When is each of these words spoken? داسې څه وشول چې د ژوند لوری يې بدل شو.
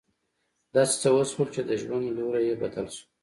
داسې 0.75 0.95
څه 1.01 1.09
وشول 1.17 1.47
چې 1.55 1.61
د 1.63 1.71
ژوند 1.81 2.05
لوری 2.17 2.43
يې 2.49 2.55
بدل 2.63 2.85
شو. 2.95 3.05